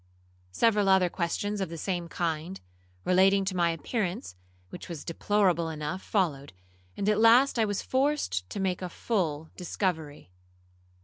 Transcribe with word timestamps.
Several 0.51 0.89
other 0.89 1.09
questions 1.11 1.61
of 1.61 1.69
the 1.69 1.77
same 1.77 2.07
kind, 2.07 2.59
relating 3.05 3.45
to 3.45 3.55
my 3.55 3.69
appearance, 3.69 4.35
which 4.71 4.89
was 4.89 5.05
deplorable 5.05 5.69
enough, 5.69 6.01
followed, 6.01 6.53
and 6.97 7.07
at 7.07 7.19
last 7.19 7.59
I 7.59 7.65
was 7.65 7.83
forced 7.83 8.49
to 8.49 8.59
make 8.59 8.81
a 8.81 8.89
full 8.89 9.51
discovery. 9.55 10.31